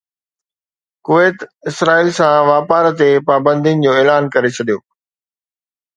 Kuwait 1.07 1.37
Israel 1.69 2.09
سان 2.17 2.35
واپار 2.49 2.83
تي 2.99 3.09
پابندين 3.29 3.77
جو 3.85 3.91
اعلان 3.97 4.23
ڪري 4.33 4.49
ڇڏيو 4.55 4.79